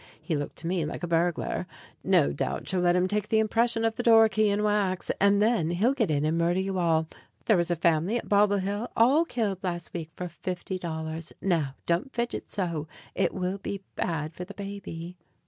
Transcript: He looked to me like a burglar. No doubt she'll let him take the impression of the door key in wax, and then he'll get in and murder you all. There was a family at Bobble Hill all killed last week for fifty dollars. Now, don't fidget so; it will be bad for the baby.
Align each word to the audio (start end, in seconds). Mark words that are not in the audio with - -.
He 0.19 0.35
looked 0.35 0.55
to 0.55 0.65
me 0.65 0.83
like 0.83 1.03
a 1.03 1.07
burglar. 1.07 1.67
No 2.03 2.33
doubt 2.33 2.67
she'll 2.67 2.79
let 2.79 2.95
him 2.95 3.07
take 3.07 3.27
the 3.27 3.37
impression 3.37 3.85
of 3.85 3.97
the 3.97 4.01
door 4.01 4.27
key 4.29 4.49
in 4.49 4.63
wax, 4.63 5.11
and 5.21 5.39
then 5.43 5.69
he'll 5.69 5.93
get 5.93 6.09
in 6.09 6.25
and 6.25 6.39
murder 6.39 6.59
you 6.59 6.79
all. 6.79 7.07
There 7.45 7.55
was 7.55 7.69
a 7.69 7.75
family 7.75 8.17
at 8.17 8.27
Bobble 8.27 8.57
Hill 8.57 8.89
all 8.97 9.25
killed 9.25 9.63
last 9.63 9.93
week 9.93 10.09
for 10.15 10.27
fifty 10.27 10.79
dollars. 10.79 11.33
Now, 11.39 11.75
don't 11.85 12.11
fidget 12.11 12.49
so; 12.49 12.87
it 13.13 13.31
will 13.31 13.59
be 13.59 13.83
bad 13.95 14.33
for 14.33 14.43
the 14.43 14.55
baby. 14.55 15.17